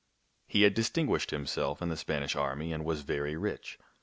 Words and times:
He 0.47 0.63
had 0.63 0.73
distinguished 0.73 1.29
himself 1.29 1.79
in 1.79 1.89
the 1.89 1.95
Spanish 1.95 2.35
army 2.35 2.73
and 2.73 2.83
was 2.83 3.01
very 3.01 3.35
rich. 3.37 3.77